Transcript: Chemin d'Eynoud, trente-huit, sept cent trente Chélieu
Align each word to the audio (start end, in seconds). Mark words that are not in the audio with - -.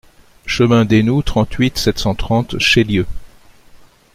Chemin 0.47 0.83
d'Eynoud, 0.85 1.23
trente-huit, 1.23 1.77
sept 1.77 1.99
cent 1.99 2.15
trente 2.15 2.57
Chélieu 2.57 3.05